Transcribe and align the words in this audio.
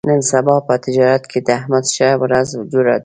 نن 0.09 0.21
سبا 0.31 0.55
په 0.67 0.73
تجارت 0.85 1.23
کې 1.31 1.39
د 1.47 1.49
احمد 1.59 1.85
ښه 1.95 2.09
ورځ 2.21 2.47
جوړه 2.71 2.91
ده. 2.97 2.99